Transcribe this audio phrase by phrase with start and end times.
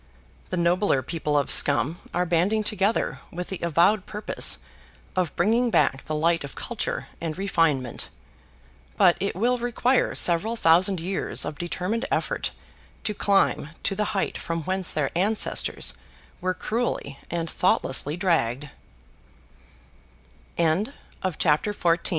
[0.49, 4.57] The nobler people of Scum are banding together with the avowed purpose
[5.15, 8.09] of bringing back the light of culture and refinement.
[8.97, 12.49] But it will require several thousand years of determined effort
[13.03, 15.93] to climb to the height from whence their ancestors
[16.41, 16.81] were cr